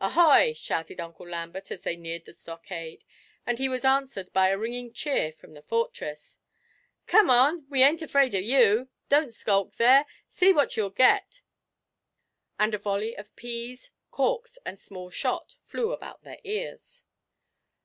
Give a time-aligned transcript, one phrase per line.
[0.00, 3.02] 'Ahoy!' shouted Uncle Lambert, as they neared the stockade,
[3.44, 6.38] and he was answered by a ringing cheer from the fortress.
[7.08, 8.88] 'Come on we ain't afraid of you!
[9.08, 11.42] Don't skulk there see what you'll get!'
[12.56, 17.02] And a volley of peas, corks, and small shot flew about their ears.